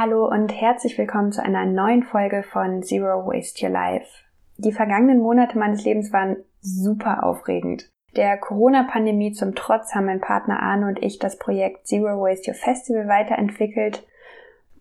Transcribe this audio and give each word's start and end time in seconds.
Hallo 0.00 0.28
und 0.28 0.52
herzlich 0.52 0.96
willkommen 0.96 1.32
zu 1.32 1.42
einer 1.42 1.66
neuen 1.66 2.04
Folge 2.04 2.44
von 2.44 2.84
Zero 2.84 3.26
Waste 3.26 3.66
Your 3.66 3.72
Life. 3.72 4.06
Die 4.56 4.70
vergangenen 4.70 5.18
Monate 5.18 5.58
meines 5.58 5.84
Lebens 5.84 6.12
waren 6.12 6.36
super 6.60 7.24
aufregend. 7.24 7.90
Der 8.14 8.36
Corona-Pandemie 8.36 9.32
zum 9.32 9.56
Trotz 9.56 9.96
haben 9.96 10.06
mein 10.06 10.20
Partner 10.20 10.62
Arne 10.62 10.86
und 10.86 11.02
ich 11.02 11.18
das 11.18 11.36
Projekt 11.36 11.88
Zero 11.88 12.22
Waste 12.22 12.52
Your 12.52 12.54
Festival 12.54 13.08
weiterentwickelt. 13.08 14.06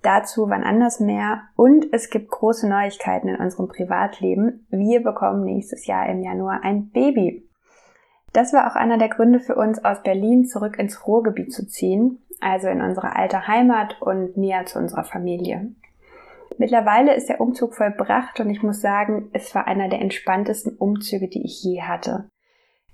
Dazu 0.03 0.51
wann 0.51 0.63
anders 0.63 0.99
mehr. 0.99 1.41
Und 1.55 1.91
es 1.93 2.11
gibt 2.11 2.29
große 2.29 2.69
Neuigkeiten 2.69 3.29
in 3.29 3.37
unserem 3.37 3.69
Privatleben. 3.69 4.67
Wir 4.69 5.01
bekommen 5.01 5.45
nächstes 5.45 5.87
Jahr 5.87 6.07
im 6.07 6.21
Januar 6.21 6.59
ein 6.61 6.91
Baby. 6.91 7.49
Das 8.33 8.53
war 8.53 8.69
auch 8.69 8.75
einer 8.75 8.99
der 8.99 9.09
Gründe 9.09 9.39
für 9.39 9.55
uns, 9.55 9.83
aus 9.83 10.03
Berlin 10.03 10.45
zurück 10.45 10.77
ins 10.77 11.07
Ruhrgebiet 11.07 11.51
zu 11.51 11.65
ziehen 11.65 12.19
also 12.39 12.67
in 12.67 12.81
unsere 12.81 13.15
alte 13.15 13.47
Heimat 13.47 14.01
und 14.01 14.37
näher 14.37 14.65
zu 14.65 14.79
unserer 14.79 15.03
Familie. 15.03 15.71
Mittlerweile 16.57 17.13
ist 17.15 17.29
der 17.29 17.41
Umzug 17.41 17.75
vollbracht 17.75 18.39
und 18.39 18.49
ich 18.49 18.63
muss 18.63 18.81
sagen, 18.81 19.29
es 19.33 19.53
war 19.53 19.67
einer 19.67 19.89
der 19.89 20.01
entspanntesten 20.01 20.75
Umzüge, 20.77 21.27
die 21.27 21.45
ich 21.45 21.63
je 21.63 21.81
hatte. 21.81 22.29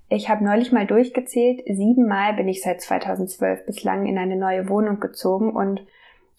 Ich 0.09 0.29
habe 0.29 0.43
neulich 0.43 0.71
mal 0.71 0.85
durchgezählt, 0.85 1.61
siebenmal 1.65 2.33
bin 2.33 2.47
ich 2.47 2.61
seit 2.61 2.81
2012 2.81 3.65
bislang 3.65 4.05
in 4.05 4.17
eine 4.17 4.35
neue 4.35 4.69
Wohnung 4.69 4.99
gezogen 4.99 5.51
und 5.55 5.85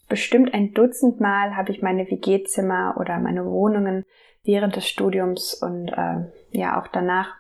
bestimmt 0.09 0.53
ein 0.53 0.75
Dutzend 0.75 1.21
Mal 1.21 1.57
habe 1.57 1.73
ich 1.73 1.83
meine 1.83 2.09
WG-Zimmer 2.11 2.97
oder 3.01 3.19
meine 3.19 3.47
Wohnungen 3.47 4.05
während 4.45 4.77
des 4.77 4.87
Studiums 4.87 5.55
und 5.55 5.89
äh, 5.89 6.27
ja 6.51 6.81
auch 6.81 6.89
danach 6.89 7.35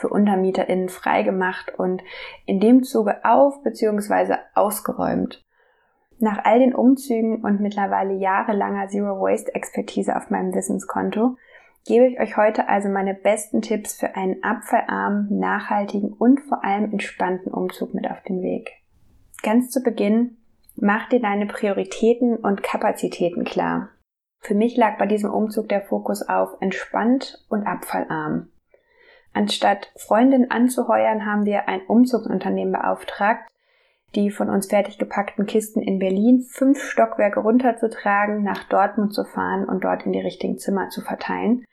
für 0.00 0.08
UntermieterInnen 0.08 0.88
freigemacht 0.88 1.78
und 1.78 2.02
in 2.46 2.58
dem 2.58 2.82
Zuge 2.82 3.24
auf 3.24 3.62
bzw. 3.62 4.36
ausgeräumt. 4.54 5.44
Nach 6.18 6.44
all 6.44 6.58
den 6.58 6.74
Umzügen 6.74 7.42
und 7.42 7.60
mittlerweile 7.60 8.14
jahrelanger 8.14 8.88
Zero 8.88 9.20
Waste 9.20 9.54
Expertise 9.54 10.16
auf 10.16 10.30
meinem 10.30 10.54
Wissenskonto 10.54 11.36
gebe 11.86 12.06
ich 12.06 12.20
euch 12.20 12.36
heute 12.36 12.68
also 12.68 12.88
meine 12.88 13.14
besten 13.14 13.62
Tipps 13.62 13.98
für 13.98 14.14
einen 14.16 14.42
abfallarmen, 14.42 15.38
nachhaltigen 15.38 16.12
und 16.12 16.40
vor 16.40 16.62
allem 16.62 16.92
entspannten 16.92 17.52
Umzug 17.52 17.94
mit 17.94 18.10
auf 18.10 18.22
den 18.22 18.42
Weg. 18.42 18.70
Ganz 19.42 19.70
zu 19.70 19.82
Beginn, 19.82 20.36
mach 20.76 21.08
dir 21.08 21.20
deine 21.20 21.46
Prioritäten 21.46 22.36
und 22.36 22.62
Kapazitäten 22.62 23.44
klar. 23.44 23.88
Für 24.40 24.54
mich 24.54 24.76
lag 24.76 24.98
bei 24.98 25.06
diesem 25.06 25.30
Umzug 25.30 25.68
der 25.68 25.82
Fokus 25.82 26.26
auf 26.26 26.50
entspannt 26.60 27.44
und 27.48 27.66
abfallarm. 27.66 28.48
Anstatt 29.32 29.92
Freundinnen 29.96 30.50
anzuheuern, 30.50 31.24
haben 31.24 31.44
wir 31.44 31.68
ein 31.68 31.82
Umzugsunternehmen 31.86 32.72
beauftragt, 32.72 33.48
die 34.14 34.30
von 34.30 34.50
uns 34.50 34.66
fertig 34.66 34.98
gepackten 34.98 35.46
Kisten 35.46 35.80
in 35.80 35.98
Berlin 35.98 36.40
fünf 36.40 36.82
Stockwerke 36.82 37.40
runterzutragen, 37.40 38.42
nach 38.42 38.64
Dortmund 38.64 39.14
zu 39.14 39.24
fahren 39.24 39.64
und 39.64 39.84
dort 39.84 40.04
in 40.04 40.12
die 40.12 40.20
richtigen 40.20 40.58
Zimmer 40.58 40.88
zu 40.88 41.00
verteilen. 41.00 41.64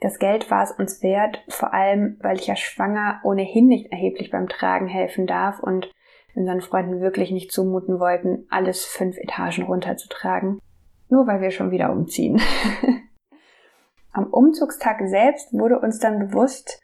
Das 0.00 0.18
Geld 0.18 0.50
war 0.50 0.62
es 0.62 0.72
uns 0.72 1.02
wert, 1.02 1.42
vor 1.48 1.74
allem, 1.74 2.18
weil 2.20 2.36
ich 2.36 2.46
ja 2.46 2.56
schwanger 2.56 3.20
ohnehin 3.24 3.66
nicht 3.66 3.90
erheblich 3.92 4.30
beim 4.30 4.48
Tragen 4.48 4.86
helfen 4.86 5.26
darf 5.26 5.60
und 5.60 5.90
unseren 6.34 6.60
Freunden 6.60 7.00
wirklich 7.00 7.30
nicht 7.30 7.50
zumuten 7.50 7.98
wollten, 7.98 8.46
alles 8.48 8.84
fünf 8.84 9.16
Etagen 9.16 9.64
runterzutragen. 9.64 10.60
Nur 11.08 11.26
weil 11.26 11.40
wir 11.40 11.50
schon 11.50 11.70
wieder 11.70 11.90
umziehen. 11.90 12.40
Am 14.12 14.26
Umzugstag 14.26 15.00
selbst 15.06 15.52
wurde 15.52 15.80
uns 15.80 15.98
dann 15.98 16.18
bewusst, 16.18 16.80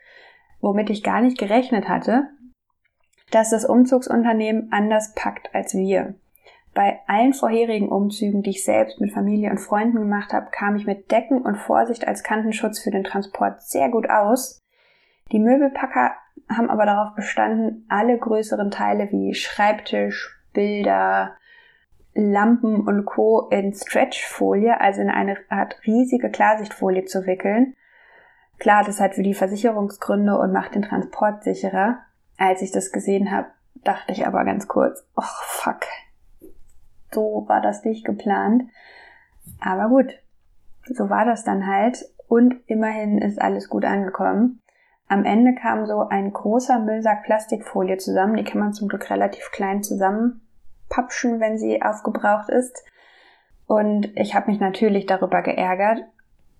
womit 0.64 0.88
ich 0.90 1.02
gar 1.02 1.20
nicht 1.20 1.38
gerechnet 1.38 1.88
hatte, 1.88 2.30
dass 3.30 3.50
das 3.50 3.64
Umzugsunternehmen 3.64 4.72
anders 4.72 5.14
packt 5.14 5.54
als 5.54 5.74
wir. 5.74 6.14
Bei 6.72 7.00
allen 7.06 7.34
vorherigen 7.34 7.88
Umzügen, 7.88 8.42
die 8.42 8.50
ich 8.50 8.64
selbst 8.64 9.00
mit 9.00 9.12
Familie 9.12 9.50
und 9.50 9.58
Freunden 9.58 9.98
gemacht 9.98 10.32
habe, 10.32 10.48
kam 10.50 10.74
ich 10.74 10.86
mit 10.86 11.10
Decken 11.10 11.42
und 11.42 11.56
Vorsicht 11.56 12.08
als 12.08 12.24
Kantenschutz 12.24 12.80
für 12.80 12.90
den 12.90 13.04
Transport 13.04 13.62
sehr 13.62 13.90
gut 13.90 14.10
aus. 14.10 14.58
Die 15.30 15.38
Möbelpacker 15.38 16.12
haben 16.48 16.70
aber 16.70 16.86
darauf 16.86 17.14
bestanden, 17.14 17.86
alle 17.88 18.18
größeren 18.18 18.70
Teile 18.70 19.10
wie 19.12 19.34
Schreibtisch, 19.34 20.36
Bilder, 20.52 21.36
Lampen 22.14 22.80
und 22.86 23.04
Co. 23.04 23.48
in 23.50 23.72
Stretchfolie, 23.72 24.80
also 24.80 25.00
in 25.00 25.10
eine 25.10 25.36
Art 25.48 25.76
riesige 25.86 26.30
Klarsichtfolie 26.30 27.04
zu 27.04 27.26
wickeln 27.26 27.74
Klar, 28.58 28.84
das 28.84 29.00
hat 29.00 29.14
für 29.14 29.22
die 29.22 29.34
Versicherungsgründe 29.34 30.38
und 30.38 30.52
macht 30.52 30.74
den 30.74 30.82
Transport 30.82 31.44
sicherer. 31.44 31.98
Als 32.38 32.62
ich 32.62 32.72
das 32.72 32.92
gesehen 32.92 33.30
habe, 33.30 33.48
dachte 33.84 34.12
ich 34.12 34.26
aber 34.26 34.44
ganz 34.44 34.68
kurz, 34.68 35.04
oh 35.16 35.22
fuck, 35.22 35.80
so 37.12 37.44
war 37.48 37.60
das 37.60 37.84
nicht 37.84 38.04
geplant. 38.04 38.64
Aber 39.60 39.88
gut, 39.88 40.14
so 40.86 41.10
war 41.10 41.24
das 41.24 41.44
dann 41.44 41.66
halt 41.66 42.04
und 42.28 42.56
immerhin 42.66 43.18
ist 43.18 43.40
alles 43.40 43.68
gut 43.68 43.84
angekommen. 43.84 44.60
Am 45.06 45.24
Ende 45.24 45.54
kam 45.54 45.86
so 45.86 46.08
ein 46.08 46.32
großer 46.32 46.78
Müllsack 46.78 47.24
Plastikfolie 47.24 47.98
zusammen, 47.98 48.36
die 48.36 48.44
kann 48.44 48.60
man 48.60 48.72
zum 48.72 48.88
Glück 48.88 49.10
relativ 49.10 49.50
klein 49.52 49.82
zusammenpapschen, 49.82 51.40
wenn 51.40 51.58
sie 51.58 51.82
aufgebraucht 51.82 52.48
ist. 52.48 52.82
Und 53.66 54.16
ich 54.16 54.34
habe 54.34 54.50
mich 54.50 54.60
natürlich 54.60 55.06
darüber 55.06 55.42
geärgert, 55.42 56.04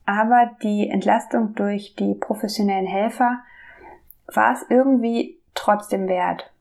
aber 0.07 0.51
die 0.63 0.89
Entlastung 0.89 1.55
durch 1.55 1.95
die 1.97 2.15
professionellen 2.15 2.87
Helfer 2.87 3.39
war 4.27 4.53
es 4.53 4.65
irgendwie 4.69 5.41
trotzdem 5.55 6.09
wert. 6.09 6.53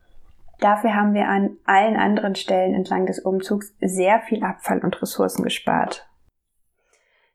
Dafür 0.59 0.95
haben 0.95 1.13
wir 1.13 1.27
an 1.27 1.57
allen 1.65 1.97
anderen 1.97 2.35
Stellen 2.35 2.73
entlang 2.73 3.05
des 3.05 3.19
Umzugs 3.19 3.73
sehr 3.81 4.21
viel 4.21 4.43
Abfall 4.43 4.79
und 4.79 5.01
Ressourcen 5.01 5.43
gespart. 5.43 6.07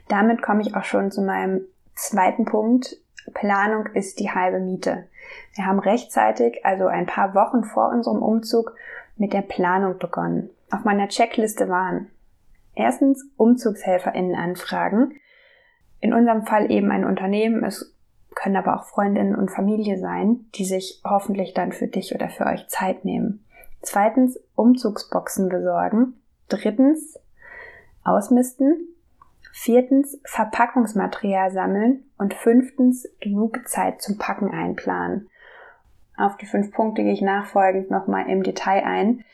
Damit 0.08 0.40
komme 0.40 0.62
ich 0.62 0.74
auch 0.74 0.84
schon 0.84 1.10
zu 1.10 1.20
meinem 1.20 1.62
zweiten 1.94 2.46
Punkt. 2.46 2.96
Planung 3.34 3.86
ist 3.88 4.20
die 4.20 4.30
halbe 4.30 4.60
Miete. 4.60 5.08
Wir 5.54 5.66
haben 5.66 5.78
rechtzeitig, 5.78 6.64
also 6.64 6.86
ein 6.86 7.04
paar 7.04 7.34
Wochen 7.34 7.64
vor 7.64 7.90
unserem 7.90 8.22
Umzug, 8.22 8.74
mit 9.16 9.34
der 9.34 9.42
Planung 9.42 9.98
begonnen. 9.98 10.48
Auf 10.70 10.84
meiner 10.84 11.08
Checkliste 11.08 11.68
waren 11.68 12.08
erstens 12.74 13.28
UmzugshelferInnen 13.36 14.36
anfragen, 14.36 15.20
in 16.00 16.12
unserem 16.12 16.46
Fall 16.46 16.70
eben 16.70 16.90
ein 16.90 17.04
Unternehmen. 17.04 17.64
Es 17.64 17.94
können 18.34 18.56
aber 18.56 18.76
auch 18.76 18.84
Freundinnen 18.84 19.34
und 19.34 19.50
Familie 19.50 19.98
sein, 19.98 20.46
die 20.54 20.64
sich 20.64 21.00
hoffentlich 21.04 21.54
dann 21.54 21.72
für 21.72 21.88
dich 21.88 22.14
oder 22.14 22.28
für 22.28 22.46
euch 22.46 22.68
Zeit 22.68 23.04
nehmen. 23.04 23.44
Zweitens 23.82 24.38
Umzugsboxen 24.54 25.48
besorgen. 25.48 26.14
Drittens 26.48 27.18
Ausmisten. 28.04 28.88
Viertens 29.52 30.20
Verpackungsmaterial 30.24 31.50
sammeln. 31.50 32.04
Und 32.16 32.34
fünftens 32.34 33.08
genug 33.20 33.68
Zeit 33.68 34.02
zum 34.02 34.18
Packen 34.18 34.50
einplanen. 34.50 35.28
Auf 36.16 36.36
die 36.36 36.46
fünf 36.46 36.72
Punkte 36.72 37.02
gehe 37.02 37.12
ich 37.12 37.22
nachfolgend 37.22 37.90
nochmal 37.90 38.28
im 38.28 38.42
Detail 38.42 38.84
ein. 38.84 39.24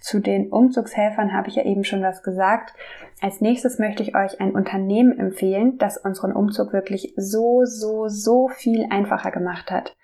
Zu 0.00 0.20
den 0.20 0.48
Umzugshelfern 0.50 1.34
habe 1.34 1.48
ich 1.48 1.56
ja 1.56 1.64
eben 1.64 1.84
schon 1.84 2.02
was 2.02 2.22
gesagt. 2.22 2.72
Als 3.20 3.42
nächstes 3.42 3.78
möchte 3.78 4.02
ich 4.02 4.14
euch 4.14 4.40
ein 4.40 4.52
Unternehmen 4.52 5.18
empfehlen, 5.18 5.76
das 5.76 5.98
unseren 5.98 6.32
Umzug 6.32 6.72
wirklich 6.72 7.12
so, 7.16 7.64
so, 7.64 8.08
so 8.08 8.48
viel 8.48 8.86
einfacher 8.90 9.30
gemacht 9.30 9.70
hat. 9.70 9.94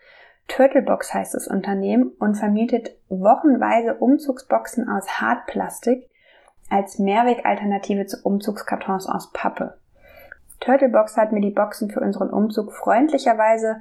Turtlebox 0.48 1.14
heißt 1.14 1.34
das 1.34 1.48
Unternehmen 1.48 2.12
und 2.18 2.36
vermietet 2.36 2.96
wochenweise 3.08 3.94
Umzugsboxen 3.94 4.88
aus 4.88 5.20
Hartplastik 5.20 6.08
als 6.68 6.98
Mehrwegalternative 6.98 8.06
zu 8.06 8.18
Umzugskartons 8.22 9.08
aus 9.08 9.32
Pappe. 9.32 9.78
Turtlebox 10.60 11.16
hat 11.16 11.32
mir 11.32 11.40
die 11.40 11.50
Boxen 11.50 11.90
für 11.90 12.00
unseren 12.00 12.30
Umzug 12.30 12.72
freundlicherweise 12.72 13.80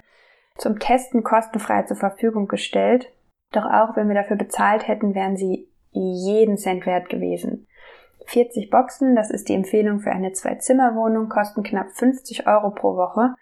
zum 0.58 0.80
Testen 0.80 1.24
kostenfrei 1.24 1.84
zur 1.84 1.98
Verfügung 1.98 2.48
gestellt. 2.48 3.12
Doch 3.52 3.66
auch 3.66 3.96
wenn 3.96 4.08
wir 4.08 4.16
dafür 4.16 4.38
bezahlt 4.38 4.88
hätten, 4.88 5.14
wären 5.14 5.36
sie 5.36 5.68
jeden 5.92 6.58
Cent 6.58 6.86
wert 6.86 7.10
gewesen. 7.10 7.68
40 8.28 8.70
Boxen, 8.70 9.16
das 9.16 9.30
ist 9.32 9.50
die 9.50 9.54
Empfehlung 9.54 10.00
für 10.00 10.12
eine 10.12 10.34
Zwei-Zimmer-Wohnung, 10.34 11.30
kosten 11.30 11.64
knapp 11.64 11.92
50 11.92 12.48
Euro 12.48 12.72
pro 12.72 12.96
Woche, 12.96 13.36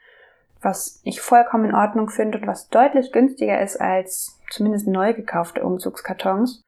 was 0.62 1.02
ich 1.04 1.22
vollkommen 1.22 1.66
in 1.66 1.76
Ordnung 1.76 2.10
finde 2.10 2.38
und 2.38 2.48
was 2.48 2.70
deutlich 2.70 3.12
günstiger 3.12 3.62
ist 3.62 3.80
als 3.80 4.40
zumindest 4.50 4.88
neu 4.88 5.14
gekaufte 5.14 5.64
Umzugskartons. 5.64 6.64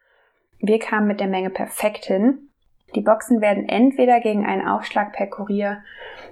Wir 0.59 0.79
kamen 0.79 1.07
mit 1.07 1.19
der 1.19 1.27
Menge 1.27 1.49
perfekt 1.49 2.05
hin. 2.05 2.49
Die 2.95 3.01
Boxen 3.01 3.41
werden 3.41 3.67
entweder 3.67 4.19
gegen 4.19 4.45
einen 4.45 4.67
Aufschlag 4.67 5.13
per 5.13 5.27
Kurier 5.27 5.83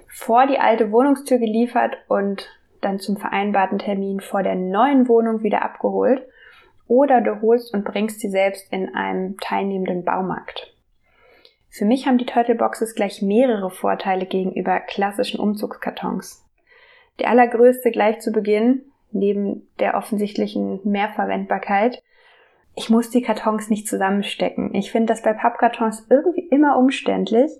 vor 0.08 0.46
die 0.46 0.58
alte 0.58 0.92
Wohnungstür 0.92 1.38
geliefert 1.38 1.96
und 2.08 2.48
dann 2.80 2.98
zum 2.98 3.16
vereinbarten 3.16 3.78
Termin 3.78 4.20
vor 4.20 4.42
der 4.42 4.54
neuen 4.54 5.08
Wohnung 5.08 5.42
wieder 5.42 5.62
abgeholt 5.62 6.26
oder 6.86 7.20
du 7.20 7.40
holst 7.40 7.72
und 7.72 7.84
bringst 7.84 8.20
sie 8.20 8.28
selbst 8.28 8.70
in 8.72 8.94
einem 8.94 9.36
teilnehmenden 9.38 10.04
Baumarkt. 10.04 10.73
Für 11.76 11.86
mich 11.86 12.06
haben 12.06 12.18
die 12.18 12.26
Turtleboxes 12.26 12.94
gleich 12.94 13.20
mehrere 13.20 13.68
Vorteile 13.68 14.26
gegenüber 14.26 14.78
klassischen 14.78 15.40
Umzugskartons. 15.40 16.48
Der 17.18 17.30
allergrößte 17.30 17.90
gleich 17.90 18.20
zu 18.20 18.30
Beginn, 18.30 18.82
neben 19.10 19.66
der 19.80 19.96
offensichtlichen 19.96 20.78
Mehrverwendbarkeit, 20.84 22.00
ich 22.76 22.90
muss 22.90 23.10
die 23.10 23.22
Kartons 23.22 23.70
nicht 23.70 23.88
zusammenstecken. 23.88 24.72
Ich 24.72 24.92
finde 24.92 25.12
das 25.12 25.22
bei 25.22 25.32
Pappkartons 25.32 26.06
irgendwie 26.10 26.46
immer 26.46 26.78
umständlich 26.78 27.50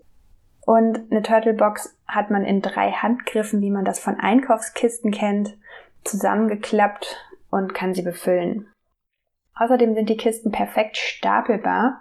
Und 0.65 1.11
eine 1.11 1.23
Turtlebox 1.23 1.99
hat 2.07 2.31
man 2.31 2.45
in 2.45 2.63
drei 2.63 2.93
Handgriffen, 2.93 3.63
wie 3.63 3.71
man 3.71 3.85
das 3.85 3.99
von 3.99 4.21
Einkaufskisten 4.21 5.11
kennt, 5.11 5.59
zusammengeklappt 6.05 7.17
und 7.51 7.75
kann 7.75 7.95
sie 7.95 8.03
befüllen. 8.03 8.69
Außerdem 9.57 9.95
sind 9.95 10.09
die 10.09 10.17
Kisten 10.17 10.53
perfekt 10.53 10.99
stapelbar 10.99 12.01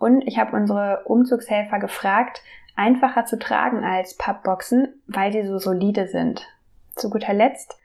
und 0.00 0.26
ich 0.26 0.38
habe 0.38 0.56
unsere 0.56 1.02
Umzugshelfer 1.04 1.78
gefragt, 1.78 2.42
einfacher 2.74 3.26
zu 3.26 3.38
tragen 3.38 3.84
als 3.84 4.16
Pappboxen, 4.16 5.00
weil 5.06 5.30
sie 5.30 5.46
so 5.46 5.58
solide 5.58 6.08
sind. 6.08 6.48
Zu 6.96 7.10
guter 7.10 7.34
Letzt, 7.34 7.78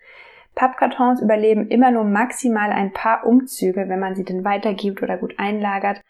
Pappkartons 0.56 1.22
überleben 1.22 1.68
immer 1.68 1.92
nur 1.92 2.06
maximal 2.06 2.72
ein 2.72 2.94
paar 2.94 3.26
Umzüge, 3.26 3.90
wenn 3.90 4.00
man 4.00 4.16
sie 4.16 4.24
denn 4.24 4.46
weitergibt 4.46 5.04
oder 5.04 5.18
gut 5.18 5.36
einlagert, 5.38 6.02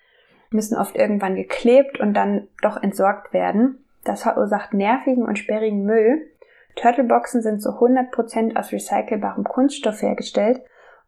müssen 0.52 0.78
oft 0.78 0.96
irgendwann 0.96 1.36
geklebt 1.36 2.00
und 2.00 2.14
dann 2.14 2.48
doch 2.62 2.82
entsorgt 2.82 3.34
werden. 3.34 3.84
Das 4.04 4.22
verursacht 4.22 4.76
nervigen 4.76 5.26
und 5.26 5.40
sperrigen 5.40 5.84
Müll. 5.84 6.28
Turtleboxen 6.76 7.42
sind 7.42 7.64
zu 7.64 7.70
100% 7.70 8.56
aus 8.56 8.72
recycelbarem 8.72 9.44
Kunststoff 9.44 10.04
hergestellt 10.04 10.62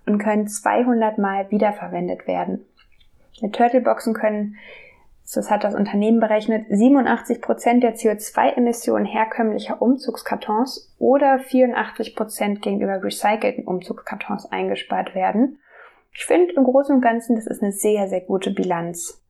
und 0.08 0.18
können 0.18 0.48
200 0.48 1.20
Mal 1.20 1.52
wiederverwendet 1.52 2.26
werden. 2.26 2.66
Mit 3.42 3.56
Turtleboxen 3.56 4.16
können 4.16 4.56
das 5.35 5.51
hat 5.51 5.63
das 5.63 5.75
Unternehmen 5.75 6.19
berechnet, 6.19 6.65
87 6.69 7.41
Prozent 7.41 7.83
der 7.83 7.95
CO2-Emissionen 7.95 9.06
herkömmlicher 9.06 9.81
Umzugskartons 9.81 10.95
oder 11.00 11.39
84 11.39 12.15
Prozent 12.15 12.62
gegenüber 12.62 13.03
recycelten 13.03 13.65
Umzugskartons 13.65 14.45
eingespart 14.51 15.15
werden. 15.15 15.59
Ich 16.13 16.25
finde 16.25 16.53
im 16.53 16.63
Großen 16.63 16.95
und 16.95 17.01
Ganzen, 17.01 17.35
das 17.35 17.45
ist 17.45 17.62
eine 17.62 17.74
sehr, 17.74 18.07
sehr 18.07 18.21
gute 18.21 18.51
Bilanz. 18.51 19.21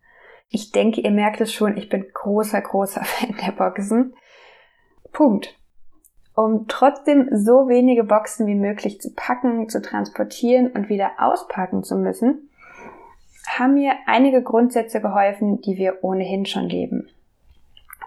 Ich 0.50 0.72
denke, 0.72 1.02
ihr 1.02 1.12
merkt 1.12 1.42
es 1.42 1.52
schon, 1.52 1.76
ich 1.78 1.90
bin 1.90 2.06
großer, 2.14 2.62
großer 2.62 3.04
Fan 3.04 3.36
der 3.46 3.52
Boxen. 3.52 4.14
Punkt. 5.12 5.56
Um 6.36 6.68
trotzdem 6.68 7.30
so 7.32 7.68
wenige 7.68 8.04
Boxen 8.04 8.46
wie 8.46 8.56
möglich 8.56 9.02
zu 9.02 9.12
packen, 9.16 9.68
zu 9.68 9.82
transportieren 9.82 10.68
und 10.68 10.90
wieder 10.90 11.14
auspacken 11.18 11.84
zu 11.84 11.96
müssen, 11.96 12.52
haben 13.58 13.76
mir 13.76 13.94
einige 14.06 14.42
Grundsätze 14.42 15.02
geholfen, 15.02 15.62
die 15.62 15.78
wir 15.78 16.04
ohnehin 16.04 16.46
schon 16.46 16.70
leben. 16.70 17.10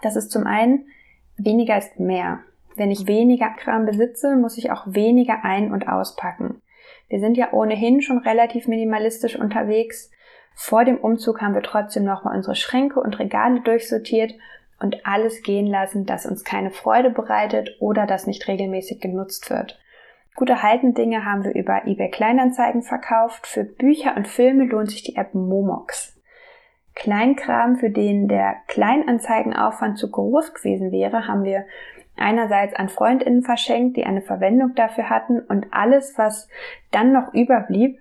Das 0.03 0.17
ist 0.17 0.31
zum 0.31 0.47
einen, 0.47 0.87
weniger 1.37 1.77
ist 1.77 1.99
mehr. 1.99 2.41
Wenn 2.77 2.91
ich 2.91 3.07
weniger 3.07 3.51
Kram 3.51 3.85
besitze, 3.85 4.37
muss 4.37 4.57
ich 4.57 4.71
auch 4.71 4.85
weniger 4.87 5.45
ein- 5.45 5.73
und 5.73 5.89
auspacken. 5.89 6.63
Wir 7.09 7.21
sind 7.21 7.37
ja 7.37 7.53
ohnehin 7.53 8.01
schon 8.01 8.19
relativ 8.19 8.69
minimalistisch 8.69 9.37
unterwegs. 9.37 10.11
Vor 10.55 10.85
dem 10.85 10.99
Umzug 10.99 11.43
haben 11.43 11.55
wir 11.55 11.63
trotzdem 11.63 12.05
nochmal 12.05 12.37
unsere 12.37 12.55
Schränke 12.55 13.01
und 13.01 13.19
Regale 13.19 13.61
durchsortiert 13.61 14.35
und 14.79 15.05
alles 15.05 15.43
gehen 15.43 15.67
lassen, 15.67 16.07
das 16.07 16.27
uns 16.27 16.45
keine 16.45 16.71
Freude 16.71 17.11
bereitet 17.11 17.77
oder 17.81 18.07
das 18.07 18.27
nicht 18.27 18.47
regelmäßig 18.49 19.01
genutzt 19.01 19.51
wird. 19.51 19.79
Gut 20.41 20.49
erhaltene 20.49 20.95
Dinge 20.95 21.27
haben 21.27 21.45
wir 21.45 21.55
über 21.55 21.87
eBay 21.87 22.09
Kleinanzeigen 22.09 22.83
verkauft. 22.83 23.47
Für 23.47 23.63
Bücher 23.63 24.17
und 24.17 24.27
Filme 24.27 24.65
lohnt 24.65 24.91
sich 24.91 25.03
die 25.03 25.17
App 25.17 25.35
Momox. 25.35 26.19
Kleinkram, 26.95 27.77
für 27.77 27.91
den 27.91 28.27
der 28.27 28.57
Kleinanzeigenaufwand 28.67 29.99
zu 29.99 30.11
groß 30.11 30.55
gewesen 30.55 30.93
wäre, 30.93 31.29
haben 31.29 31.45
wir 31.45 31.67
einerseits 32.17 32.75
an 32.75 32.89
Freundinnen 32.89 33.43
verschenkt, 33.43 33.99
die 33.99 34.07
eine 34.07 34.23
Verwendung 34.23 34.75
dafür 34.75 35.11
hatten 35.11 35.41
und 35.41 35.67
alles, 35.73 36.17
was 36.17 36.49
dann 36.91 37.13
noch 37.13 37.35
überblieb, 37.35 37.99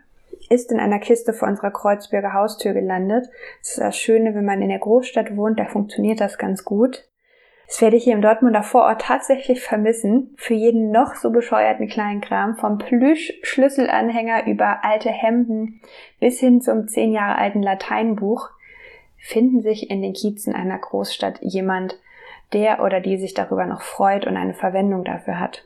ist 0.49 0.71
in 0.71 0.79
einer 0.79 0.99
Kiste 0.99 1.33
vor 1.33 1.49
unserer 1.49 1.71
Kreuzberger 1.71 2.31
Haustür 2.31 2.71
gelandet. 2.71 3.27
Das 3.59 3.71
ist 3.71 3.79
das 3.79 3.97
Schöne, 3.97 4.33
wenn 4.33 4.45
man 4.45 4.61
in 4.61 4.69
der 4.69 4.79
Großstadt 4.79 5.35
wohnt, 5.35 5.59
da 5.59 5.65
funktioniert 5.65 6.21
das 6.21 6.37
ganz 6.37 6.63
gut. 6.63 7.08
Das 7.69 7.83
werde 7.83 7.97
ich 7.97 8.03
hier 8.03 8.15
im 8.15 8.23
Dortmunder 8.23 8.63
Vorort 8.63 9.01
tatsächlich 9.01 9.61
vermissen. 9.61 10.33
Für 10.37 10.55
jeden 10.55 10.89
noch 10.89 11.13
so 11.13 11.29
bescheuerten 11.29 11.87
Kleinkram, 11.87 12.55
vom 12.55 12.79
Plüsch-Schlüsselanhänger 12.79 14.47
über 14.47 14.83
alte 14.83 15.11
Hemden 15.11 15.79
bis 16.19 16.39
hin 16.39 16.61
zum 16.61 16.87
zehn 16.87 17.13
Jahre 17.13 17.37
alten 17.37 17.61
Lateinbuch, 17.61 18.49
finden 19.19 19.61
sich 19.61 19.91
in 19.91 20.01
den 20.01 20.13
Kiezen 20.13 20.55
einer 20.55 20.79
Großstadt 20.79 21.41
jemand, 21.41 21.99
der 22.53 22.83
oder 22.83 23.01
die 23.01 23.17
sich 23.17 23.35
darüber 23.35 23.67
noch 23.67 23.81
freut 23.81 24.25
und 24.25 24.35
eine 24.35 24.55
Verwendung 24.55 25.03
dafür 25.03 25.39
hat. 25.39 25.63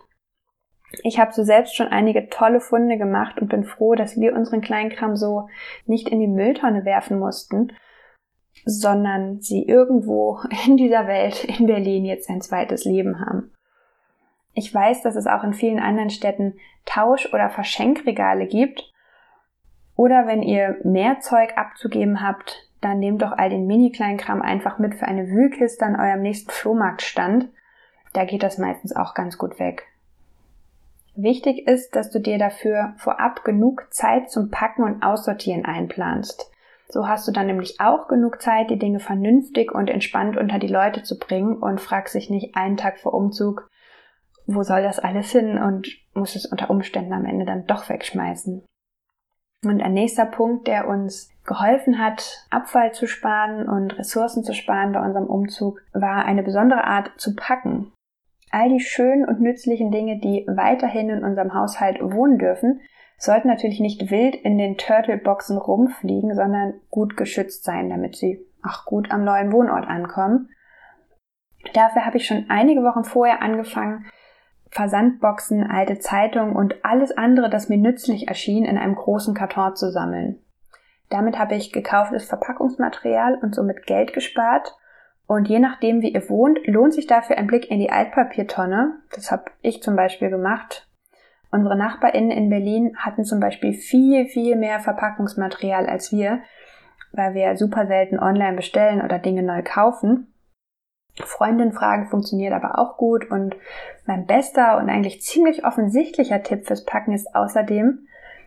Ich 1.03 1.19
habe 1.19 1.31
so 1.31 1.44
selbst 1.44 1.73
schon 1.73 1.88
einige 1.88 2.27
tolle 2.27 2.59
Funde 2.59 2.97
gemacht 2.97 3.39
und 3.39 3.47
bin 3.47 3.63
froh, 3.63 3.95
dass 3.95 4.19
wir 4.19 4.35
unseren 4.35 4.59
Kleinkram 4.59 5.15
so 5.15 5.47
nicht 5.85 6.09
in 6.09 6.19
die 6.19 6.27
Mülltonne 6.27 6.83
werfen 6.83 7.17
mussten, 7.17 7.71
sondern 8.65 9.42
sie 9.42 9.63
irgendwo 9.63 10.39
in 10.65 10.77
dieser 10.77 11.07
Welt, 11.07 11.44
in 11.44 11.68
Berlin, 11.68 12.06
jetzt 12.06 12.30
ein 12.30 12.42
zweites 12.42 12.86
Leben 12.86 13.19
haben. 13.19 13.51
Ich 14.54 14.74
weiß, 14.74 15.01
dass 15.01 15.15
es 15.15 15.27
auch 15.27 15.44
in 15.44 15.54
vielen 15.54 15.80
anderen 15.80 16.10
Städten 16.10 16.56
Tausch- 16.86 17.33
oder 17.33 17.50
Verschenkregale 17.50 18.45
gibt. 18.45 18.92
Oder 19.95 20.27
wenn 20.27 20.42
ihr 20.44 20.77
mehr 20.83 21.19
Zeug 21.19 21.57
abzugeben 21.57 22.21
habt, 22.21 22.69
dann 22.81 23.00
nehmt 23.00 23.21
doch 23.21 23.31
all 23.31 23.50
den 23.50 23.65
Mini-Kleinkram 23.65 24.42
einfach 24.42 24.77
mit 24.80 24.95
für 24.95 25.07
eine 25.07 25.27
Wühlkiste 25.27 25.86
an 25.86 25.95
eurem 25.95 26.21
nächsten 26.21 26.51
Flohmarktstand. 26.51 27.50
Da 28.13 28.25
geht 28.25 28.44
das 28.44 28.57
meistens 28.57 28.95
auch 28.95 29.13
ganz 29.13 29.38
gut 29.38 29.59
weg. 29.59 29.88
Wichtig 31.16 31.68
ist, 31.68 31.95
dass 31.95 32.09
du 32.09 32.19
dir 32.19 32.38
dafür 32.38 32.94
vorab 32.98 33.44
genug 33.44 33.88
Zeit 33.92 34.31
zum 34.31 34.50
Packen 34.50 34.83
und 34.83 35.04
Aussortieren 35.04 35.63
einplanst. 35.63 36.51
So 36.89 37.07
hast 37.07 37.27
du 37.27 37.31
dann 37.31 37.47
nämlich 37.47 37.80
auch 37.80 38.07
genug 38.07 38.41
Zeit, 38.41 38.69
die 38.69 38.77
Dinge 38.77 39.00
vernünftig 39.00 39.71
und 39.74 39.89
entspannt 39.89 40.38
unter 40.38 40.59
die 40.59 40.68
Leute 40.68 41.03
zu 41.03 41.18
bringen 41.18 41.57
und 41.57 41.81
fragst 41.81 42.15
dich 42.15 42.30
nicht 42.30 42.56
einen 42.56 42.77
Tag 42.77 43.00
vor 43.00 43.13
Umzug, 43.13 43.69
wo 44.45 44.63
soll 44.63 44.83
das 44.83 45.00
alles 45.00 45.31
hin 45.31 45.57
und 45.57 45.88
muss 46.13 46.35
es 46.35 46.45
unter 46.45 46.69
Umständen 46.69 47.13
am 47.13 47.25
Ende 47.25 47.45
dann 47.45 47.65
doch 47.65 47.89
wegschmeißen. 47.89 48.65
Und 49.65 49.81
ein 49.81 49.94
nächster 49.94 50.25
Punkt, 50.25 50.68
der 50.68 50.88
uns 50.88 51.30
geholfen 51.45 51.97
hat, 51.97 52.45
Abfall 52.50 52.94
zu 52.94 53.07
sparen 53.07 53.68
und 53.68 53.97
Ressourcen 53.97 54.44
zu 54.44 54.53
sparen 54.53 54.91
bei 54.91 55.01
unserem 55.01 55.27
Umzug, 55.27 55.81
war 55.94 56.25
eine 56.25 56.44
besondere 56.44 56.83
Art 56.83 57.12
zu 57.18 57.35
packen. 57.35 57.94
All 58.53 58.69
die 58.69 58.81
schönen 58.81 59.25
und 59.25 59.41
nützlichen 59.41 59.89
Dinge, 59.89 60.19
die 60.19 60.45
weiterhin 60.47 61.09
in 61.09 61.23
unserem 61.23 61.55
Haushalt 61.55 61.97
wohnen 62.00 62.38
dürfen, 62.38 62.81
sollten 63.17 63.47
natürlich 63.47 63.79
nicht 63.79 64.11
wild 64.11 64.35
in 64.35 64.59
den 64.59 64.77
Turtle-Boxen 64.77 65.57
rumfliegen, 65.57 66.35
sondern 66.35 66.75
gut 66.91 67.17
geschützt 67.17 67.63
sein, 67.63 67.89
damit 67.89 68.15
sie 68.15 68.45
auch 68.61 68.85
gut 68.85 69.09
am 69.09 69.23
neuen 69.23 69.51
Wohnort 69.51 69.88
ankommen. 69.88 70.50
Dafür 71.73 72.05
habe 72.05 72.17
ich 72.17 72.27
schon 72.27 72.45
einige 72.50 72.83
Wochen 72.83 73.03
vorher 73.03 73.41
angefangen, 73.41 74.06
Versandboxen, 74.69 75.63
alte 75.63 75.97
Zeitungen 75.97 76.56
und 76.56 76.85
alles 76.85 77.11
andere, 77.11 77.49
das 77.49 77.69
mir 77.69 77.80
nützlich 77.80 78.28
erschien, 78.28 78.66
in 78.66 78.78
einem 78.78 78.94
großen 78.94 79.33
Karton 79.33 79.75
zu 79.75 79.92
sammeln. 79.92 80.44
Damit 81.09 81.39
habe 81.39 81.56
ich 81.56 81.73
gekauftes 81.73 82.25
Verpackungsmaterial 82.25 83.33
und 83.42 83.56
somit 83.56 83.87
Geld 83.87 84.13
gespart. 84.13 84.78
Und 85.33 85.49
je 85.49 85.57
nachdem, 85.57 86.04
wie 86.04 86.13
ihr 86.13 86.30
wohnt, 86.30 86.59
lohnt 86.68 86.94
sich 86.94 87.07
dafür 87.07 87.40
ein 87.40 87.47
Blick 87.47 87.71
in 87.71 87.80
die 87.80 87.90
Altpapiertonne. 87.90 88.99
Das 89.16 89.31
habe 89.31 89.45
ich 89.63 89.81
zum 89.81 89.95
Beispiel 89.95 90.30
gemacht. 90.30 90.87
Unsere 91.49 91.75
NachbarInnen 91.75 92.30
in 92.30 92.52
Berlin 92.52 92.95
hatten 92.97 93.25
zum 93.25 93.40
Beispiel 93.40 93.73
viel, 93.73 94.28
viel 94.28 94.56
mehr 94.56 94.80
Verpackungsmaterial 94.80 95.87
als 95.87 96.11
wir, 96.11 96.42
weil 97.13 97.33
wir 97.33 97.57
super 97.57 97.87
selten 97.87 98.19
online 98.19 98.56
bestellen 98.56 99.02
oder 99.02 99.18
Dinge 99.18 99.42
neu 99.42 99.63
kaufen. 99.63 100.31
Freundin 101.16 101.71
fragen 101.71 102.09
funktioniert 102.09 102.54
aber 102.54 102.78
auch 102.78 102.97
gut 102.97 103.31
und 103.31 103.56
mein 104.06 104.28
bester 104.28 104.78
und 104.78 104.87
eigentlich 104.87 105.23
ziemlich 105.23 105.66
offensichtlicher 105.66 106.44
Tipp 106.44 106.68
fürs 106.68 106.85
Packen 106.85 107.11
ist 107.11 107.33
außerdem, 107.33 108.06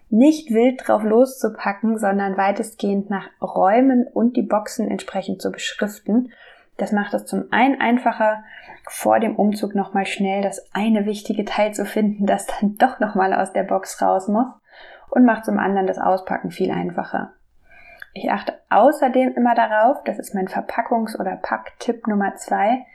nicht 0.09 0.55
wild 0.55 0.87
drauf 0.87 1.03
loszupacken, 1.03 1.99
sondern 1.99 2.37
weitestgehend 2.37 3.11
nach 3.11 3.27
Räumen 3.43 4.07
und 4.07 4.37
die 4.37 4.43
Boxen 4.43 4.89
entsprechend 4.89 5.43
zu 5.43 5.51
beschriften 5.51 6.31
das 6.77 6.93
macht 6.93 7.15
es 7.15 7.25
zum 7.27 7.45
einen 7.51 7.81
einfacher, 7.81 8.45
vor 8.89 9.19
dem 9.19 9.37
Umzug 9.37 9.75
nochmal 9.75 10.07
schnell 10.07 10.43
das 10.43 10.71
eine 10.73 11.07
wichtige 11.07 11.45
Teil 11.45 11.75
zu 11.75 11.85
finden, 11.85 12.27
das 12.27 12.47
dann 12.47 12.77
doch 12.77 13.01
nochmal 13.01 13.35
aus 13.35 13.53
der 13.53 13.65
Box 13.65 14.01
raus 14.01 14.29
muss 14.29 14.49
und 15.11 15.25
macht 15.25 15.45
zum 15.45 15.59
anderen 15.59 15.87
das 15.87 15.99
Auspacken 15.99 16.51
viel 16.51 16.71
einfacher. 16.71 17.33
Ich 18.13 18.31
achte 18.31 18.55
außerdem 18.71 19.35
immer 19.35 19.55
darauf, 19.55 20.03
das 20.05 20.19
ist 20.19 20.35
mein 20.35 20.49
Verpackungs- 20.49 21.19
oder 21.19 21.37
Packtipp 21.37 22.07
Nummer 22.07 22.35
zwei, 22.37 22.87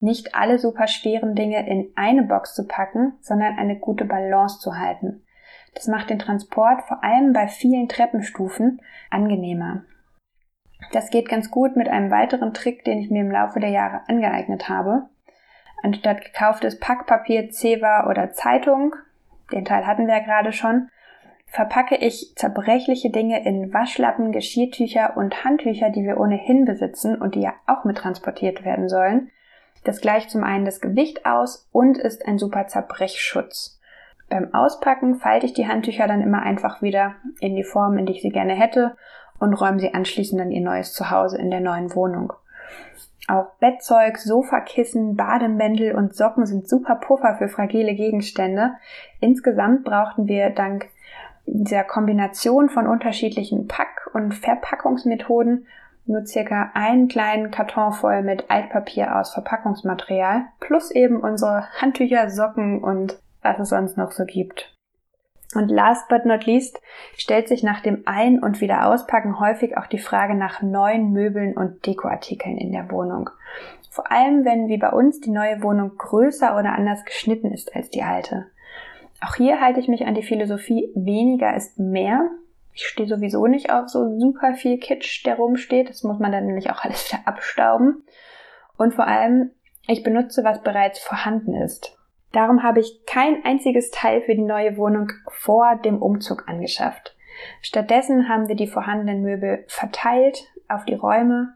nicht 0.00 0.34
alle 0.34 0.58
super 0.58 0.86
schweren 0.86 1.34
Dinge 1.34 1.66
in 1.66 1.92
eine 1.96 2.22
Box 2.22 2.54
zu 2.54 2.66
packen, 2.66 3.14
sondern 3.20 3.58
eine 3.58 3.78
gute 3.78 4.04
Balance 4.04 4.58
zu 4.58 4.76
halten. 4.76 5.22
Das 5.74 5.86
macht 5.86 6.10
den 6.10 6.18
Transport 6.18 6.82
vor 6.82 7.02
allem 7.02 7.32
bei 7.32 7.48
vielen 7.48 7.88
Treppenstufen 7.88 8.80
angenehmer. 9.10 9.82
Das 10.92 11.10
geht 11.10 11.28
ganz 11.28 11.50
gut 11.50 11.76
mit 11.76 11.88
einem 11.88 12.10
weiteren 12.10 12.54
Trick, 12.54 12.84
den 12.84 12.98
ich 12.98 13.10
mir 13.10 13.22
im 13.22 13.30
Laufe 13.30 13.60
der 13.60 13.70
Jahre 13.70 14.02
angeeignet 14.08 14.68
habe. 14.68 15.08
Anstatt 15.82 16.24
gekauftes 16.24 16.78
Packpapier, 16.78 17.50
Zewa 17.50 18.08
oder 18.08 18.32
Zeitung, 18.32 18.94
den 19.52 19.64
Teil 19.64 19.86
hatten 19.86 20.06
wir 20.06 20.14
ja 20.18 20.24
gerade 20.24 20.52
schon, 20.52 20.88
verpacke 21.46 21.96
ich 21.96 22.34
zerbrechliche 22.36 23.10
Dinge 23.10 23.44
in 23.44 23.72
Waschlappen, 23.72 24.32
Geschirrtücher 24.32 25.16
und 25.16 25.44
Handtücher, 25.44 25.90
die 25.90 26.02
wir 26.02 26.18
ohnehin 26.18 26.64
besitzen 26.64 27.20
und 27.20 27.34
die 27.34 27.42
ja 27.42 27.54
auch 27.66 27.84
mit 27.84 27.98
transportiert 27.98 28.64
werden 28.64 28.88
sollen. 28.88 29.30
Das 29.84 30.00
gleicht 30.00 30.30
zum 30.30 30.42
einen 30.42 30.64
das 30.64 30.80
Gewicht 30.80 31.24
aus 31.24 31.68
und 31.70 31.98
ist 31.98 32.26
ein 32.26 32.38
super 32.38 32.66
Zerbrechschutz. 32.66 33.80
Beim 34.28 34.52
Auspacken 34.52 35.14
falte 35.14 35.46
ich 35.46 35.52
die 35.52 35.68
Handtücher 35.68 36.08
dann 36.08 36.20
immer 36.20 36.42
einfach 36.42 36.82
wieder 36.82 37.14
in 37.38 37.54
die 37.54 37.62
Form, 37.62 37.96
in 37.96 38.06
die 38.06 38.14
ich 38.14 38.22
sie 38.22 38.30
gerne 38.30 38.54
hätte 38.54 38.96
und 39.38 39.54
räume 39.54 39.80
sie 39.80 39.94
anschließend 39.94 40.40
dann 40.40 40.50
ihr 40.50 40.62
neues 40.62 40.92
Zuhause 40.92 41.38
in 41.38 41.50
der 41.50 41.60
neuen 41.60 41.94
Wohnung. 41.94 42.32
Auch 43.28 43.46
Bettzeug, 43.58 44.18
Sofakissen, 44.18 45.16
Bademäntel 45.16 45.94
und 45.94 46.14
Socken 46.14 46.46
sind 46.46 46.68
super 46.68 46.94
Puffer 46.96 47.34
für 47.36 47.48
fragile 47.48 47.94
Gegenstände. 47.94 48.74
Insgesamt 49.20 49.84
brauchten 49.84 50.28
wir 50.28 50.50
dank 50.50 50.86
dieser 51.46 51.84
Kombination 51.84 52.68
von 52.68 52.86
unterschiedlichen 52.86 53.66
Pack- 53.66 54.10
und 54.12 54.32
Verpackungsmethoden 54.32 55.66
nur 56.06 56.24
circa 56.24 56.70
einen 56.74 57.08
kleinen 57.08 57.50
Karton 57.50 57.92
voll 57.92 58.22
mit 58.22 58.48
Altpapier 58.48 59.16
aus 59.16 59.34
Verpackungsmaterial 59.34 60.44
plus 60.60 60.92
eben 60.92 61.20
unsere 61.20 61.66
Handtücher, 61.80 62.30
Socken 62.30 62.82
und 62.82 63.18
was 63.42 63.58
es 63.58 63.70
sonst 63.70 63.96
noch 63.96 64.12
so 64.12 64.24
gibt. 64.24 64.75
Und 65.54 65.70
last 65.70 66.08
but 66.08 66.26
not 66.26 66.44
least 66.44 66.80
stellt 67.16 67.48
sich 67.48 67.62
nach 67.62 67.80
dem 67.80 68.02
Ein- 68.04 68.42
und 68.42 68.60
Wiederauspacken 68.60 69.38
häufig 69.38 69.76
auch 69.76 69.86
die 69.86 69.98
Frage 69.98 70.34
nach 70.34 70.60
neuen 70.60 71.12
Möbeln 71.12 71.56
und 71.56 71.86
Dekoartikeln 71.86 72.58
in 72.58 72.72
der 72.72 72.90
Wohnung. 72.90 73.30
Vor 73.90 74.10
allem, 74.10 74.44
wenn 74.44 74.68
wie 74.68 74.76
bei 74.76 74.90
uns 74.90 75.20
die 75.20 75.30
neue 75.30 75.62
Wohnung 75.62 75.96
größer 75.96 76.58
oder 76.58 76.72
anders 76.72 77.04
geschnitten 77.04 77.52
ist 77.52 77.74
als 77.74 77.88
die 77.90 78.02
alte. 78.02 78.46
Auch 79.22 79.36
hier 79.36 79.60
halte 79.60 79.80
ich 79.80 79.88
mich 79.88 80.04
an 80.04 80.14
die 80.14 80.22
Philosophie 80.22 80.90
weniger 80.94 81.56
ist 81.56 81.78
mehr. 81.78 82.28
Ich 82.74 82.86
stehe 82.86 83.08
sowieso 83.08 83.46
nicht 83.46 83.70
auf 83.70 83.88
so 83.88 84.18
super 84.18 84.54
viel 84.54 84.78
Kitsch, 84.78 85.24
der 85.24 85.36
rumsteht. 85.36 85.88
Das 85.88 86.02
muss 86.02 86.18
man 86.18 86.32
dann 86.32 86.44
nämlich 86.44 86.70
auch 86.70 86.84
alles 86.84 87.10
wieder 87.10 87.26
abstauben. 87.26 88.04
Und 88.76 88.92
vor 88.92 89.06
allem, 89.06 89.52
ich 89.86 90.02
benutze, 90.02 90.44
was 90.44 90.62
bereits 90.62 90.98
vorhanden 90.98 91.54
ist. 91.54 91.95
Darum 92.32 92.62
habe 92.62 92.80
ich 92.80 93.04
kein 93.06 93.44
einziges 93.44 93.90
Teil 93.90 94.20
für 94.22 94.34
die 94.34 94.42
neue 94.42 94.76
Wohnung 94.76 95.10
vor 95.28 95.76
dem 95.76 96.02
Umzug 96.02 96.48
angeschafft. 96.48 97.16
Stattdessen 97.60 98.28
haben 98.28 98.48
wir 98.48 98.56
die 98.56 98.66
vorhandenen 98.66 99.22
Möbel 99.22 99.64
verteilt 99.68 100.44
auf 100.68 100.84
die 100.84 100.94
Räume, 100.94 101.54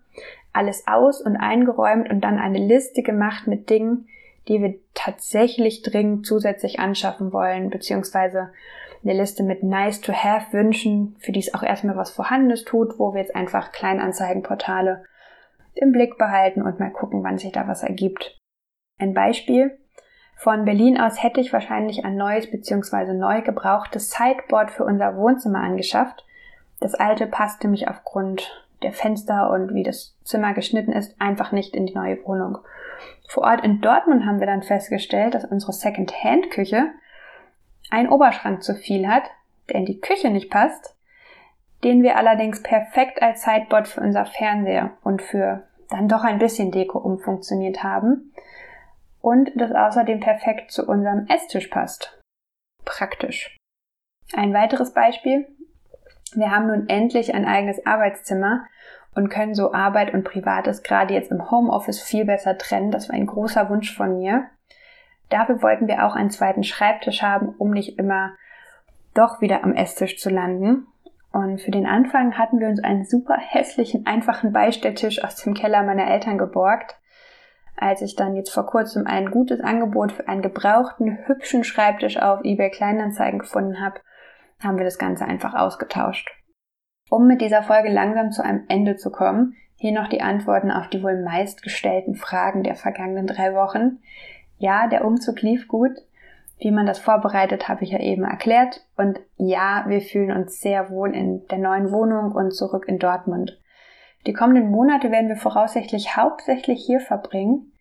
alles 0.52 0.86
aus 0.86 1.20
und 1.20 1.36
eingeräumt 1.36 2.10
und 2.10 2.22
dann 2.22 2.38
eine 2.38 2.58
Liste 2.58 3.02
gemacht 3.02 3.46
mit 3.46 3.70
Dingen, 3.70 4.08
die 4.48 4.60
wir 4.60 4.74
tatsächlich 4.94 5.82
dringend 5.82 6.26
zusätzlich 6.26 6.80
anschaffen 6.80 7.32
wollen, 7.32 7.70
beziehungsweise 7.70 8.52
eine 9.02 9.14
Liste 9.14 9.42
mit 9.42 9.62
nice 9.62 10.00
to 10.00 10.12
have 10.12 10.52
Wünschen, 10.52 11.16
für 11.20 11.32
die 11.32 11.40
es 11.40 11.54
auch 11.54 11.62
erstmal 11.62 11.96
was 11.96 12.10
Vorhandenes 12.10 12.64
tut, 12.64 12.98
wo 12.98 13.14
wir 13.14 13.20
jetzt 13.20 13.34
einfach 13.34 13.72
Kleinanzeigenportale 13.72 15.04
im 15.74 15.92
Blick 15.92 16.18
behalten 16.18 16.62
und 16.62 16.80
mal 16.80 16.90
gucken, 16.90 17.22
wann 17.22 17.38
sich 17.38 17.52
da 17.52 17.66
was 17.66 17.82
ergibt. 17.82 18.38
Ein 18.98 19.14
Beispiel. 19.14 19.78
Von 20.42 20.64
Berlin 20.64 20.98
aus 20.98 21.22
hätte 21.22 21.38
ich 21.38 21.52
wahrscheinlich 21.52 22.06
ein 22.06 22.16
neues 22.16 22.50
bzw. 22.50 23.12
neu 23.12 23.42
gebrauchtes 23.42 24.10
Sideboard 24.10 24.70
für 24.70 24.86
unser 24.86 25.14
Wohnzimmer 25.18 25.60
angeschafft. 25.60 26.24
Das 26.80 26.94
alte 26.94 27.26
passte 27.26 27.68
mich 27.68 27.88
aufgrund 27.88 28.64
der 28.82 28.94
Fenster 28.94 29.50
und 29.50 29.74
wie 29.74 29.82
das 29.82 30.16
Zimmer 30.24 30.54
geschnitten 30.54 30.92
ist 30.92 31.14
einfach 31.20 31.52
nicht 31.52 31.76
in 31.76 31.84
die 31.84 31.94
neue 31.94 32.24
Wohnung. 32.24 32.56
Vor 33.28 33.42
Ort 33.42 33.62
in 33.64 33.82
Dortmund 33.82 34.24
haben 34.24 34.40
wir 34.40 34.46
dann 34.46 34.62
festgestellt, 34.62 35.34
dass 35.34 35.44
unsere 35.44 35.74
Second-Hand-Küche 35.74 36.86
einen 37.90 38.08
Oberschrank 38.08 38.62
zu 38.62 38.74
viel 38.74 39.08
hat, 39.08 39.24
der 39.68 39.76
in 39.76 39.84
die 39.84 40.00
Küche 40.00 40.30
nicht 40.30 40.50
passt, 40.50 40.96
den 41.84 42.02
wir 42.02 42.16
allerdings 42.16 42.62
perfekt 42.62 43.20
als 43.20 43.42
Sideboard 43.42 43.88
für 43.88 44.00
unser 44.00 44.24
Fernseher 44.24 44.92
und 45.02 45.20
für 45.20 45.64
dann 45.90 46.08
doch 46.08 46.24
ein 46.24 46.38
bisschen 46.38 46.70
Deko 46.70 46.96
umfunktioniert 46.96 47.82
haben 47.82 48.32
und 49.20 49.50
das 49.54 49.72
außerdem 49.72 50.20
perfekt 50.20 50.70
zu 50.70 50.86
unserem 50.86 51.26
Esstisch 51.28 51.68
passt. 51.68 52.18
Praktisch. 52.84 53.56
Ein 54.34 54.54
weiteres 54.54 54.92
Beispiel. 54.92 55.46
Wir 56.34 56.50
haben 56.50 56.68
nun 56.68 56.88
endlich 56.88 57.34
ein 57.34 57.44
eigenes 57.44 57.84
Arbeitszimmer 57.84 58.64
und 59.14 59.28
können 59.28 59.54
so 59.54 59.72
Arbeit 59.72 60.14
und 60.14 60.24
Privates 60.24 60.82
gerade 60.82 61.14
jetzt 61.14 61.30
im 61.30 61.50
Homeoffice 61.50 62.00
viel 62.00 62.24
besser 62.24 62.56
trennen. 62.56 62.90
Das 62.90 63.08
war 63.08 63.16
ein 63.16 63.26
großer 63.26 63.68
Wunsch 63.68 63.94
von 63.94 64.18
mir. 64.18 64.46
Dafür 65.28 65.62
wollten 65.62 65.88
wir 65.88 66.06
auch 66.06 66.14
einen 66.14 66.30
zweiten 66.30 66.62
Schreibtisch 66.62 67.22
haben, 67.22 67.54
um 67.58 67.70
nicht 67.70 67.98
immer 67.98 68.32
doch 69.14 69.40
wieder 69.40 69.64
am 69.64 69.74
Esstisch 69.74 70.18
zu 70.18 70.30
landen. 70.30 70.86
Und 71.32 71.60
für 71.60 71.70
den 71.70 71.86
Anfang 71.86 72.36
hatten 72.38 72.58
wir 72.58 72.68
uns 72.68 72.82
einen 72.82 73.04
super 73.04 73.36
hässlichen, 73.36 74.06
einfachen 74.06 74.52
Beistelltisch 74.52 75.22
aus 75.22 75.36
dem 75.36 75.54
Keller 75.54 75.82
meiner 75.82 76.08
Eltern 76.08 76.38
geborgt. 76.38 76.99
Als 77.76 78.02
ich 78.02 78.16
dann 78.16 78.36
jetzt 78.36 78.52
vor 78.52 78.66
kurzem 78.66 79.06
ein 79.06 79.30
gutes 79.30 79.60
Angebot 79.60 80.12
für 80.12 80.28
einen 80.28 80.42
gebrauchten, 80.42 81.18
hübschen 81.26 81.64
Schreibtisch 81.64 82.18
auf 82.18 82.40
eBay 82.44 82.70
Kleinanzeigen 82.70 83.38
gefunden 83.38 83.80
habe, 83.80 84.00
haben 84.62 84.76
wir 84.76 84.84
das 84.84 84.98
Ganze 84.98 85.24
einfach 85.24 85.54
ausgetauscht. 85.54 86.30
Um 87.08 87.26
mit 87.26 87.40
dieser 87.40 87.62
Folge 87.62 87.90
langsam 87.90 88.30
zu 88.30 88.44
einem 88.44 88.64
Ende 88.68 88.96
zu 88.96 89.10
kommen, 89.10 89.56
hier 89.76 89.92
noch 89.92 90.08
die 90.08 90.20
Antworten 90.20 90.70
auf 90.70 90.88
die 90.88 91.02
wohl 91.02 91.22
meistgestellten 91.22 92.14
Fragen 92.14 92.62
der 92.62 92.76
vergangenen 92.76 93.26
drei 93.26 93.54
Wochen. 93.54 93.98
Ja, 94.58 94.88
der 94.88 95.04
Umzug 95.06 95.40
lief 95.40 95.68
gut. 95.68 95.92
Wie 96.58 96.70
man 96.70 96.84
das 96.84 96.98
vorbereitet, 96.98 97.68
habe 97.68 97.84
ich 97.84 97.90
ja 97.90 97.98
eben 97.98 98.24
erklärt. 98.24 98.86
Und 98.98 99.18
ja, 99.38 99.84
wir 99.88 100.02
fühlen 100.02 100.36
uns 100.36 100.60
sehr 100.60 100.90
wohl 100.90 101.16
in 101.16 101.46
der 101.46 101.56
neuen 101.56 101.90
Wohnung 101.90 102.32
und 102.32 102.54
zurück 102.54 102.84
in 102.86 102.98
Dortmund. 102.98 103.58
Die 104.26 104.32
kommenden 104.32 104.70
Monate 104.70 105.10
werden 105.10 105.28
wir 105.28 105.36
voraussichtlich 105.36 106.16
hauptsächlich 106.16 106.84
hier 106.84 107.00
verbringen. 107.00 107.72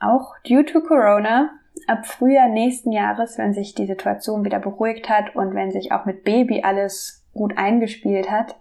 Auch 0.00 0.34
due 0.46 0.64
to 0.64 0.80
Corona. 0.80 1.50
Ab 1.86 2.06
Frühjahr 2.06 2.48
nächsten 2.48 2.90
Jahres, 2.90 3.38
wenn 3.38 3.54
sich 3.54 3.74
die 3.74 3.86
Situation 3.86 4.44
wieder 4.44 4.58
beruhigt 4.58 5.08
hat 5.08 5.36
und 5.36 5.54
wenn 5.54 5.70
sich 5.70 5.92
auch 5.92 6.06
mit 6.06 6.24
Baby 6.24 6.62
alles 6.64 7.24
gut 7.32 7.56
eingespielt 7.56 8.30
hat, 8.30 8.58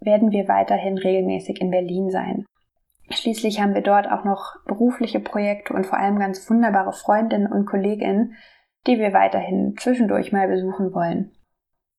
werden 0.00 0.30
wir 0.30 0.46
weiterhin 0.46 0.98
regelmäßig 0.98 1.60
in 1.60 1.70
Berlin 1.70 2.10
sein. 2.10 2.46
Schließlich 3.10 3.60
haben 3.60 3.74
wir 3.74 3.82
dort 3.82 4.08
auch 4.10 4.24
noch 4.24 4.54
berufliche 4.66 5.18
Projekte 5.18 5.72
und 5.74 5.86
vor 5.86 5.98
allem 5.98 6.18
ganz 6.18 6.48
wunderbare 6.48 6.92
Freundinnen 6.92 7.50
und 7.50 7.66
Kolleginnen, 7.66 8.36
die 8.86 8.98
wir 8.98 9.12
weiterhin 9.12 9.74
zwischendurch 9.78 10.30
mal 10.30 10.46
besuchen 10.46 10.94
wollen. 10.94 11.32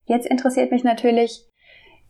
Jetzt 0.06 0.28
interessiert 0.28 0.72
mich 0.72 0.84
natürlich, 0.84 1.49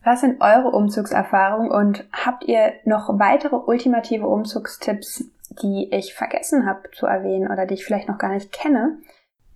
was 0.02 0.20
sind 0.20 0.40
eure 0.40 0.70
Umzugserfahrungen 0.70 1.70
und 1.70 2.04
habt 2.12 2.44
ihr 2.44 2.72
noch 2.84 3.18
weitere 3.18 3.56
ultimative 3.56 4.26
Umzugstipps, 4.26 5.24
die 5.62 5.88
ich 5.92 6.14
vergessen 6.14 6.66
habe 6.66 6.90
zu 6.92 7.06
erwähnen 7.06 7.50
oder 7.50 7.66
die 7.66 7.74
ich 7.74 7.84
vielleicht 7.84 8.08
noch 8.08 8.18
gar 8.18 8.30
nicht 8.30 8.52
kenne? 8.52 8.98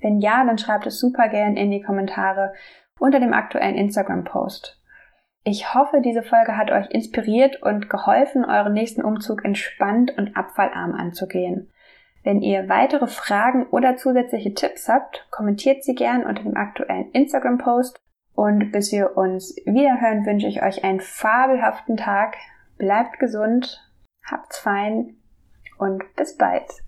Wenn 0.01 0.21
ja, 0.21 0.45
dann 0.45 0.59
schreibt 0.59 0.87
es 0.87 1.01
super 1.01 1.29
gern 1.29 1.57
in 1.57 1.71
die 1.71 1.81
Kommentare 1.81 2.53
unter 2.99 3.21
dem 3.21 3.33
aktuellen 3.33 3.77
Instagram-Post. 3.77 4.81
Ich 5.45 5.75
hoffe, 5.75 6.01
diese 6.03 6.23
Folge 6.23 6.57
hat 6.57 6.71
euch 6.71 6.91
inspiriert 6.91 7.63
und 7.63 7.91
geholfen, 7.91 8.45
euren 8.45 8.73
nächsten 8.73 9.03
Umzug 9.03 9.45
entspannt 9.45 10.17
und 10.17 10.37
abfallarm 10.37 10.95
anzugehen. 10.95 11.71
Wenn 12.23 12.41
ihr 12.41 12.71
weitere 12.71 13.07
Fragen 13.07 13.67
oder 13.67 13.97
zusätzliche 13.97 14.55
Tipps 14.55 14.89
habt, 14.89 15.27
kommentiert 15.31 15.85
sie 15.85 15.95
gern 15.95 16.25
unter 16.25 16.43
dem 16.43 16.57
aktuellen 16.57 17.11
Instagram-Post. 17.13 18.01
Und 18.35 18.73
bis 18.73 18.91
wir 18.93 19.17
uns 19.17 19.57
wiederhören, 19.65 20.27
wünsche 20.27 20.49
ich 20.49 20.63
euch 20.63 20.85
einen 20.85 21.01
fabelhaften 21.01 21.97
Tag. 21.97 22.37
Bleibt 22.79 23.19
gesund, 23.21 23.81
habt's 24.25 24.59
fein 24.59 25.17
und 25.79 26.03
bis 26.17 26.37
bald. 26.37 26.84